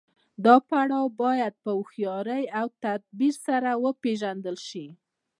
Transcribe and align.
دا 0.45 0.55
پړاو 0.67 1.05
باید 1.21 1.53
په 1.63 1.69
هوښیارۍ 1.77 2.43
او 2.59 2.67
تدبیر 2.83 3.35
سره 3.45 3.69
وپیژندل 3.85 4.57
شي. 4.67 4.87